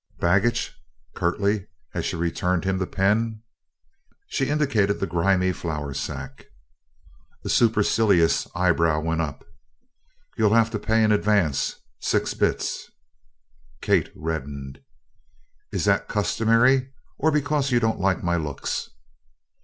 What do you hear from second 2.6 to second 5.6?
him the pen. She indicated the grimy